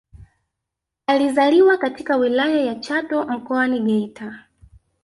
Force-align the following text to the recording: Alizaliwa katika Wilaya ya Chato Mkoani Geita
Alizaliwa 1.07 1.77
katika 1.77 2.17
Wilaya 2.17 2.59
ya 2.61 2.75
Chato 2.75 3.23
Mkoani 3.23 3.79
Geita 3.79 4.43